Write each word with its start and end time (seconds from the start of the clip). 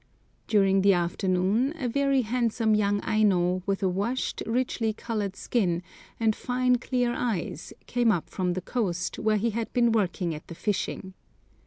During 0.47 0.81
the 0.81 0.93
afternoon 0.93 1.75
a 1.77 1.87
very 1.87 2.23
handsome 2.23 2.73
young 2.73 3.01
Aino, 3.05 3.61
with 3.67 3.83
a 3.83 3.87
washed, 3.87 4.41
richly 4.47 4.93
coloured 4.93 5.35
skin 5.35 5.83
and 6.19 6.35
fine 6.35 6.77
clear 6.79 7.13
eyes, 7.13 7.71
came 7.85 8.11
up 8.11 8.27
from 8.27 8.53
the 8.53 8.61
coast, 8.61 9.19
where 9.19 9.37
he 9.37 9.51
had 9.51 9.71
been 9.73 9.91
working 9.91 10.33
at 10.33 10.47
the 10.47 10.55
fishing. 10.55 11.13